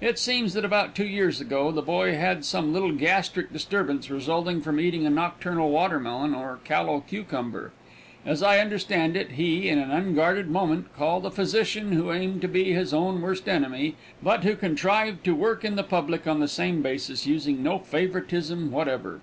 [0.00, 4.62] It seems that about two years ago the boy had some little gastric disturbance resulting
[4.62, 7.70] from eating a nocturnal watermelon or callow cucumber.
[8.24, 12.48] As I understand it, he, in an unguarded moment, called a physician who aimed to
[12.48, 16.48] be his own worst enemy, but who contrived to work in the public on the
[16.48, 19.20] same basis, using no favoritism whatever.